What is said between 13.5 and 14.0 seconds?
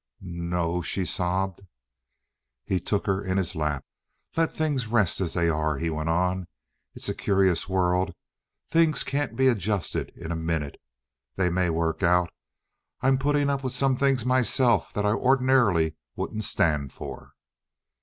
up with some